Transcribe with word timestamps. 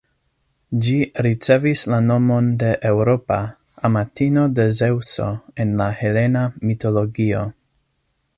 Ĝi 0.85 0.93
ricevis 1.25 1.83
la 1.93 1.99
nomon 2.05 2.47
de 2.63 2.71
Eŭropa, 2.93 3.39
amatino 3.91 4.47
de 4.61 4.67
Zeŭso 4.81 5.29
en 5.65 5.77
la 5.83 5.91
helena 6.03 6.45
mitologio. 6.71 7.47